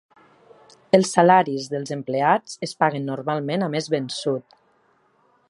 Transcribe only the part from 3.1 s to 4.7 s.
normalment a mes vençut.